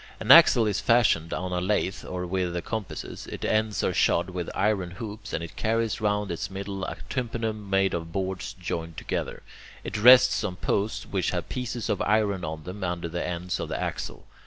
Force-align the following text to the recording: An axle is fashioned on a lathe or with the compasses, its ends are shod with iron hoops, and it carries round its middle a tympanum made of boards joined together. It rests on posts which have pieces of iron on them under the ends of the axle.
An 0.19 0.31
axle 0.31 0.65
is 0.65 0.79
fashioned 0.79 1.31
on 1.31 1.51
a 1.51 1.61
lathe 1.61 2.03
or 2.05 2.25
with 2.25 2.53
the 2.53 2.63
compasses, 2.63 3.27
its 3.27 3.45
ends 3.45 3.83
are 3.83 3.93
shod 3.93 4.31
with 4.31 4.49
iron 4.55 4.89
hoops, 4.89 5.31
and 5.31 5.43
it 5.43 5.55
carries 5.55 6.01
round 6.01 6.31
its 6.31 6.49
middle 6.49 6.83
a 6.85 6.97
tympanum 7.07 7.69
made 7.69 7.93
of 7.93 8.11
boards 8.11 8.53
joined 8.53 8.97
together. 8.97 9.43
It 9.83 10.01
rests 10.01 10.43
on 10.43 10.55
posts 10.55 11.05
which 11.05 11.29
have 11.29 11.49
pieces 11.49 11.87
of 11.87 12.01
iron 12.01 12.43
on 12.43 12.63
them 12.63 12.83
under 12.83 13.09
the 13.09 13.23
ends 13.23 13.59
of 13.59 13.69
the 13.69 13.79
axle. 13.79 14.25